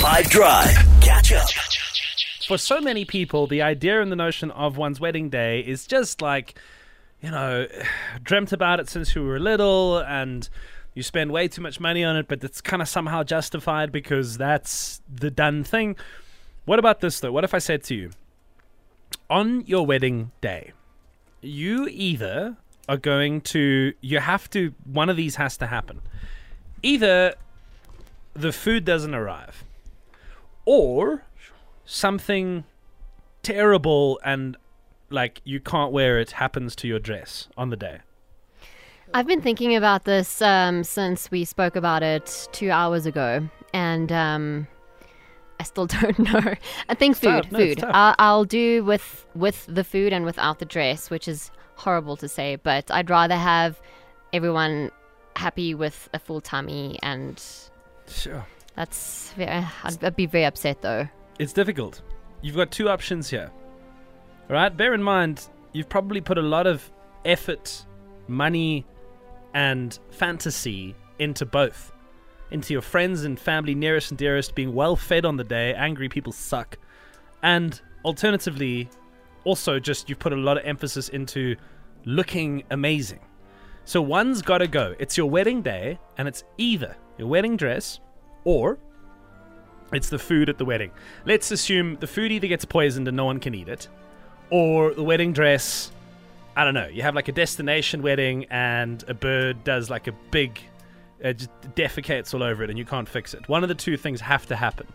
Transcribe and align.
5 0.00 0.30
Drive. 0.30 0.70
Catch 1.02 1.30
up. 1.34 1.46
For 2.48 2.56
so 2.56 2.80
many 2.80 3.04
people, 3.04 3.46
the 3.46 3.60
idea 3.60 4.00
and 4.00 4.10
the 4.10 4.16
notion 4.16 4.50
of 4.52 4.78
one's 4.78 4.98
wedding 4.98 5.28
day 5.28 5.60
is 5.60 5.86
just 5.86 6.22
like, 6.22 6.58
you 7.20 7.30
know, 7.30 7.66
dreamt 8.22 8.50
about 8.54 8.80
it 8.80 8.88
since 8.88 9.14
you 9.14 9.22
were 9.22 9.38
little 9.38 9.98
and 9.98 10.48
you 10.94 11.02
spend 11.02 11.32
way 11.32 11.48
too 11.48 11.60
much 11.60 11.80
money 11.80 12.02
on 12.02 12.16
it, 12.16 12.28
but 12.28 12.42
it's 12.42 12.62
kind 12.62 12.80
of 12.80 12.88
somehow 12.88 13.22
justified 13.22 13.92
because 13.92 14.38
that's 14.38 15.02
the 15.14 15.30
done 15.30 15.64
thing. 15.64 15.96
What 16.64 16.78
about 16.78 17.00
this 17.02 17.20
though? 17.20 17.30
What 17.30 17.44
if 17.44 17.52
I 17.52 17.58
said 17.58 17.84
to 17.84 17.94
you, 17.94 18.10
on 19.28 19.66
your 19.66 19.84
wedding 19.84 20.30
day, 20.40 20.72
you 21.42 21.86
either 21.88 22.56
are 22.88 22.96
going 22.96 23.42
to, 23.42 23.92
you 24.00 24.18
have 24.20 24.48
to, 24.50 24.72
one 24.90 25.10
of 25.10 25.18
these 25.18 25.36
has 25.36 25.58
to 25.58 25.66
happen. 25.66 26.00
Either 26.82 27.34
the 28.32 28.50
food 28.50 28.86
doesn't 28.86 29.14
arrive, 29.14 29.62
or 30.70 31.24
something 31.84 32.62
terrible 33.42 34.20
and 34.24 34.56
like 35.08 35.40
you 35.42 35.58
can't 35.58 35.90
wear 35.90 36.20
it 36.20 36.30
happens 36.32 36.76
to 36.76 36.86
your 36.86 37.00
dress 37.00 37.48
on 37.56 37.70
the 37.70 37.76
day. 37.76 37.98
I've 39.12 39.26
been 39.26 39.40
thinking 39.40 39.74
about 39.74 40.04
this 40.04 40.40
um, 40.40 40.84
since 40.84 41.28
we 41.32 41.44
spoke 41.44 41.74
about 41.74 42.04
it 42.04 42.48
two 42.52 42.70
hours 42.70 43.06
ago, 43.06 43.48
and 43.74 44.12
um, 44.12 44.68
I 45.58 45.64
still 45.64 45.86
don't 46.00 46.16
know. 46.20 46.54
I 46.88 46.94
think 46.94 47.16
food, 47.16 47.42
tough. 47.42 47.50
No, 47.50 47.58
food. 47.58 47.82
I'll, 47.82 48.14
I'll 48.20 48.44
do 48.44 48.84
with 48.84 49.26
with 49.34 49.66
the 49.66 49.82
food 49.82 50.12
and 50.12 50.24
without 50.24 50.60
the 50.60 50.64
dress, 50.64 51.10
which 51.10 51.26
is 51.26 51.50
horrible 51.74 52.16
to 52.18 52.28
say, 52.28 52.54
but 52.54 52.88
I'd 52.92 53.10
rather 53.10 53.34
have 53.36 53.80
everyone 54.32 54.92
happy 55.34 55.74
with 55.74 56.08
a 56.14 56.20
full 56.20 56.40
tummy, 56.40 57.00
and 57.02 57.42
Sure. 58.06 58.46
That's 58.80 59.34
very, 59.36 59.50
I'd, 59.84 60.02
I'd 60.02 60.16
be 60.16 60.24
very 60.24 60.46
upset 60.46 60.80
though. 60.80 61.06
It's 61.38 61.52
difficult. 61.52 62.00
You've 62.40 62.56
got 62.56 62.70
two 62.70 62.88
options 62.88 63.28
here. 63.28 63.50
All 64.48 64.54
right? 64.54 64.74
Bear 64.74 64.94
in 64.94 65.02
mind, 65.02 65.48
you've 65.74 65.90
probably 65.90 66.22
put 66.22 66.38
a 66.38 66.42
lot 66.42 66.66
of 66.66 66.90
effort, 67.26 67.84
money, 68.26 68.86
and 69.52 69.98
fantasy 70.10 70.94
into 71.18 71.44
both. 71.44 71.92
Into 72.52 72.72
your 72.72 72.80
friends 72.80 73.24
and 73.24 73.38
family 73.38 73.74
nearest 73.74 74.12
and 74.12 74.18
dearest 74.18 74.54
being 74.54 74.74
well 74.74 74.96
fed 74.96 75.26
on 75.26 75.36
the 75.36 75.44
day. 75.44 75.74
Angry 75.74 76.08
people 76.08 76.32
suck. 76.32 76.78
And 77.42 77.78
alternatively, 78.02 78.88
also 79.44 79.78
just 79.78 80.08
you've 80.08 80.18
put 80.18 80.32
a 80.32 80.36
lot 80.36 80.56
of 80.56 80.64
emphasis 80.64 81.10
into 81.10 81.54
looking 82.06 82.64
amazing. 82.70 83.20
So 83.84 84.00
one's 84.00 84.40
got 84.40 84.58
to 84.58 84.68
go. 84.68 84.94
It's 84.98 85.18
your 85.18 85.28
wedding 85.28 85.60
day, 85.60 85.98
and 86.16 86.26
it's 86.26 86.44
either 86.56 86.96
your 87.18 87.28
wedding 87.28 87.58
dress 87.58 88.00
or 88.44 88.78
it's 89.92 90.08
the 90.08 90.18
food 90.18 90.48
at 90.48 90.58
the 90.58 90.64
wedding. 90.64 90.90
Let's 91.24 91.50
assume 91.50 91.96
the 91.96 92.06
food 92.06 92.30
either 92.32 92.46
gets 92.46 92.64
poisoned 92.64 93.08
and 93.08 93.16
no 93.16 93.24
one 93.24 93.40
can 93.40 93.54
eat 93.54 93.68
it, 93.68 93.88
or 94.50 94.94
the 94.94 95.02
wedding 95.02 95.32
dress. 95.32 95.90
I 96.56 96.64
don't 96.64 96.74
know. 96.74 96.86
You 96.86 97.02
have 97.02 97.14
like 97.14 97.28
a 97.28 97.32
destination 97.32 98.02
wedding 98.02 98.46
and 98.50 99.04
a 99.08 99.14
bird 99.14 99.64
does 99.64 99.90
like 99.90 100.06
a 100.06 100.12
big, 100.30 100.60
uh, 101.24 101.32
just 101.32 101.50
defecates 101.74 102.34
all 102.34 102.42
over 102.42 102.62
it 102.64 102.70
and 102.70 102.78
you 102.78 102.84
can't 102.84 103.08
fix 103.08 103.34
it. 103.34 103.48
One 103.48 103.62
of 103.62 103.68
the 103.68 103.74
two 103.74 103.96
things 103.96 104.20
have 104.20 104.46
to 104.46 104.56
happen. 104.56 104.86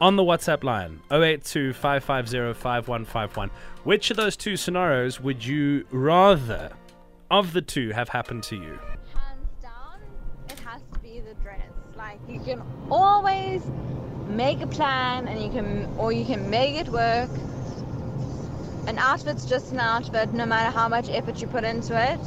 On 0.00 0.16
the 0.16 0.22
WhatsApp 0.22 0.64
line 0.64 1.00
082 1.10 1.72
550 1.72 2.60
5151. 2.60 3.50
Which 3.84 4.10
of 4.10 4.16
those 4.16 4.36
two 4.36 4.56
scenarios 4.56 5.20
would 5.20 5.44
you 5.44 5.84
rather, 5.90 6.70
of 7.30 7.52
the 7.52 7.62
two, 7.62 7.90
have 7.90 8.08
happened 8.08 8.42
to 8.44 8.56
you? 8.56 8.78
Be 11.14 11.20
the 11.20 11.34
dress. 11.34 11.70
Like 11.96 12.18
you 12.28 12.40
can 12.40 12.60
always 12.90 13.62
make 14.26 14.60
a 14.60 14.66
plan 14.66 15.28
and 15.28 15.40
you 15.40 15.50
can 15.50 15.88
or 15.96 16.12
you 16.12 16.24
can 16.24 16.50
make 16.50 16.74
it 16.74 16.88
work. 16.88 17.30
An 18.88 18.98
outfit's 18.98 19.44
just 19.46 19.70
an 19.70 19.78
outfit 19.78 20.32
no 20.32 20.44
matter 20.44 20.76
how 20.76 20.88
much 20.88 21.08
effort 21.08 21.40
you 21.40 21.46
put 21.46 21.62
into 21.62 21.94
it. 21.94 22.18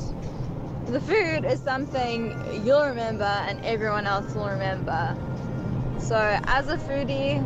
The 0.92 1.02
food 1.02 1.44
is 1.44 1.62
something 1.62 2.32
you'll 2.66 2.88
remember 2.88 3.26
and 3.26 3.64
everyone 3.66 4.08
else 4.08 4.34
will 4.34 4.50
remember. 4.50 5.18
So 6.00 6.16
as 6.46 6.70
a 6.70 6.78
foodie, 6.78 7.44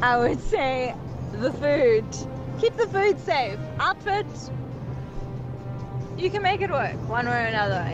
I 0.00 0.16
would 0.16 0.40
say 0.40 0.94
the 1.32 1.52
food. 1.52 2.06
Keep 2.60 2.76
the 2.76 2.86
food 2.86 3.20
safe. 3.20 3.58
Outfit, 3.78 4.26
you 6.16 6.30
can 6.30 6.42
make 6.42 6.62
it 6.62 6.70
work 6.70 6.96
one 7.08 7.26
way 7.26 7.44
or 7.44 7.46
another. 7.46 7.84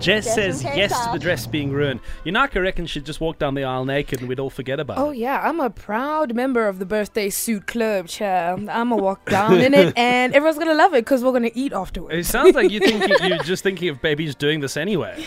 Jess 0.00 0.24
Jess 0.26 0.34
says 0.34 0.64
and 0.64 0.76
yes 0.76 1.06
to 1.06 1.12
the 1.12 1.18
dress 1.18 1.46
being 1.46 1.72
ruined. 1.72 2.00
Yanaka 2.24 2.62
reckons 2.62 2.90
she'd 2.90 3.04
just 3.04 3.20
walk 3.20 3.38
down 3.38 3.54
the 3.54 3.64
aisle 3.64 3.84
naked 3.84 4.20
and 4.20 4.28
we'd 4.28 4.38
all 4.38 4.50
forget 4.50 4.78
about 4.78 4.98
Oh 4.98 5.06
it. 5.06 5.08
Oh, 5.08 5.10
yeah, 5.10 5.40
I'm 5.42 5.58
a 5.60 5.70
proud 5.70 6.34
member 6.34 6.68
of 6.68 6.78
the 6.78 6.86
birthday 6.86 7.30
suit 7.30 7.66
club, 7.66 8.06
child. 8.08 8.60
I'm 8.68 8.90
gonna 8.90 8.96
walk 9.02 9.24
down 9.28 9.58
in 9.60 9.74
it, 9.74 9.92
and 9.96 10.32
everyone's 10.34 10.58
gonna 10.58 10.74
love 10.74 10.94
it 10.94 11.04
because 11.04 11.24
we're 11.24 11.32
gonna 11.32 11.50
eat 11.54 11.72
afterwards. 11.72 12.14
It 12.16 12.30
sounds 12.30 12.54
like 12.54 12.70
you 12.70 12.80
think 12.80 13.08
you- 13.20 13.26
you're 13.28 13.38
just 13.38 13.62
thinking 13.62 13.88
of 13.88 14.00
babies 14.00 14.34
doing 14.34 14.60
this 14.60 14.76
anyway. 14.76 15.26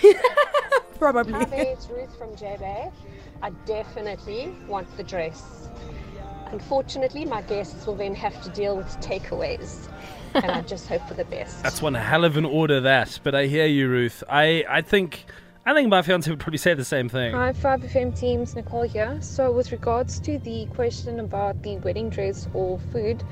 Probably. 0.99 1.33
Hi 1.33 1.45
there, 1.45 1.65
it's 1.73 1.87
Ruth 1.89 2.15
from 2.17 2.29
JBay. 2.35 2.91
I 3.41 3.49
definitely 3.65 4.53
want 4.67 4.87
the 4.97 5.03
dress. 5.03 5.67
Unfortunately, 6.51 7.25
my 7.25 7.41
guests 7.43 7.85
will 7.85 7.95
then 7.95 8.13
have 8.15 8.41
to 8.43 8.49
deal 8.49 8.75
with 8.75 8.87
takeaways, 8.99 9.87
and 10.33 10.51
I 10.51 10.61
just 10.61 10.87
hope 10.87 11.07
for 11.07 11.13
the 11.13 11.25
best. 11.25 11.63
That's 11.63 11.81
one 11.81 11.93
hell 11.93 12.25
of 12.25 12.35
an 12.37 12.45
order, 12.45 12.81
that. 12.81 13.19
But 13.23 13.35
I 13.35 13.47
hear 13.47 13.65
you, 13.65 13.87
Ruth. 13.87 14.23
I, 14.29 14.65
I 14.67 14.81
think, 14.81 15.25
I 15.65 15.73
think 15.73 15.87
my 15.89 16.01
fiance 16.01 16.29
would 16.29 16.39
probably 16.39 16.57
say 16.57 16.73
the 16.73 16.83
same 16.83 17.07
thing. 17.07 17.33
Hi, 17.33 17.53
5FM 17.53 18.19
teams, 18.19 18.55
Nicole 18.55 18.83
here. 18.83 19.17
So, 19.21 19.51
with 19.51 19.71
regards 19.71 20.19
to 20.21 20.39
the 20.39 20.65
question 20.67 21.21
about 21.21 21.61
the 21.63 21.77
wedding 21.77 22.09
dress 22.09 22.47
or 22.53 22.79
food, 22.91 23.23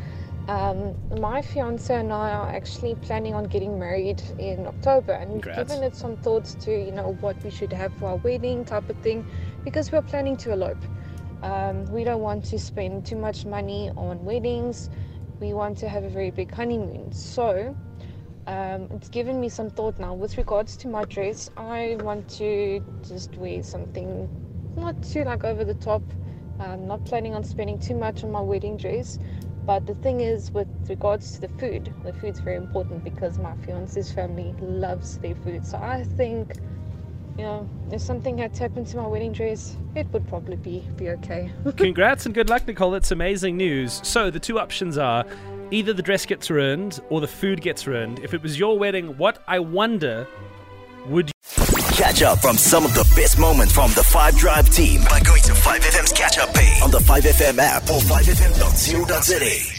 um, 0.48 0.96
my 1.20 1.42
fiance 1.42 1.94
and 1.94 2.12
I 2.14 2.32
are 2.32 2.50
actually 2.50 2.96
planning 2.96 3.36
on 3.36 3.44
getting 3.44 3.78
married 3.78 4.22
in 4.40 4.66
October, 4.66 5.12
and 5.12 5.34
we've 5.34 5.42
Congrats. 5.44 5.70
given 5.72 5.84
it 5.84 5.96
some 5.96 6.16
thoughts 6.18 6.56
to 6.56 6.72
you 6.72 6.92
know 6.92 7.18
what 7.20 7.44
we 7.44 7.52
should 7.52 7.74
have 7.74 7.94
for 7.96 8.08
our 8.12 8.16
wedding 8.16 8.64
type 8.64 8.90
of 8.90 8.98
thing, 9.00 9.28
because 9.66 9.92
we're 9.92 10.02
planning 10.02 10.38
to 10.38 10.54
elope. 10.54 10.82
Um, 11.42 11.86
we 11.86 12.04
don't 12.04 12.22
want 12.22 12.46
to 12.46 12.60
spend 12.60 13.06
too 13.06 13.16
much 13.16 13.46
money 13.46 13.92
on 13.96 14.26
weddings. 14.26 14.90
We 15.40 15.54
want 15.54 15.78
to 15.80 15.90
have 15.90 16.04
a 16.04 16.10
very 16.10 16.32
big 16.32 16.52
honeymoon. 16.52 17.12
So, 17.14 17.76
um, 18.48 18.88
it's 18.92 19.10
given 19.10 19.40
me 19.40 19.50
some 19.50 19.70
thought 19.70 20.00
now. 20.00 20.14
With 20.14 20.38
regards 20.38 20.76
to 20.78 20.88
my 20.88 21.06
dress, 21.06 21.50
I 21.56 21.98
want 22.02 22.28
to 22.38 22.84
just 23.08 23.36
wear 23.38 23.64
something 23.64 24.30
not 24.76 25.02
too 25.04 25.24
like 25.24 25.44
over 25.44 25.64
the 25.64 25.76
top. 25.76 26.02
I'm 26.60 26.88
not 26.88 27.06
planning 27.06 27.36
on 27.36 27.44
spending 27.44 27.80
too 27.80 27.96
much 27.96 28.24
on 28.24 28.32
my 28.32 28.42
wedding 28.42 28.76
dress. 28.76 29.18
But 29.66 29.86
the 29.86 29.94
thing 29.96 30.20
is, 30.22 30.52
with 30.52 30.68
regards 30.90 31.34
to 31.34 31.42
the 31.42 31.50
food, 31.60 31.94
the 32.04 32.12
food's 32.12 32.40
very 32.40 32.58
important 32.58 33.04
because 33.04 33.38
my 33.38 33.56
fiance's 33.58 34.12
family 34.12 34.56
loves 34.60 35.20
their 35.20 35.36
food. 35.36 35.66
So 35.66 35.78
I 35.78 36.04
think, 36.04 36.54
you 37.40 37.46
know, 37.46 37.70
if 37.90 38.02
something 38.02 38.38
had 38.38 38.54
to 38.56 38.64
happen 38.64 38.84
to 38.84 38.98
my 38.98 39.08
wedding 39.08 39.32
dress, 39.32 39.78
it 39.96 40.06
would 40.12 40.28
probably 40.28 40.58
be 40.58 40.84
be 40.98 41.10
okay. 41.12 41.50
Congrats 41.78 42.26
and 42.26 42.36
good 42.36 42.50
luck, 42.50 42.68
Nicole. 42.68 42.92
That's 42.92 43.12
amazing 43.12 43.56
news. 43.56 44.02
So 44.04 44.30
the 44.30 44.42
two 44.42 44.60
options 44.60 44.98
are 44.98 45.26
either 45.72 45.94
the 45.94 46.02
dress 46.02 46.26
gets 46.26 46.50
ruined 46.50 47.00
or 47.10 47.22
the 47.22 47.28
food 47.28 47.62
gets 47.62 47.88
ruined. 47.88 48.20
If 48.20 48.34
it 48.34 48.44
was 48.44 48.60
your 48.60 48.78
wedding, 48.78 49.18
what 49.18 49.42
I 49.48 49.60
wonder 49.60 50.28
would 51.08 51.28
you 51.28 51.34
Catch 52.00 52.22
up 52.22 52.40
from 52.40 52.56
some 52.58 52.86
of 52.86 52.94
the 52.94 53.04
best 53.14 53.38
moments 53.38 53.74
from 53.74 53.92
the 53.92 54.04
5 54.04 54.38
Drive 54.38 54.70
team 54.70 55.02
by 55.10 55.20
going 55.20 55.42
to 55.42 55.52
5FM's 55.52 56.14
catch 56.14 56.38
up 56.38 56.54
page 56.54 56.82
on 56.82 56.92
the 56.92 57.00
5FM 57.00 57.58
app 57.58 57.84
or 57.90 58.00
5FM.co.za. 58.00 59.79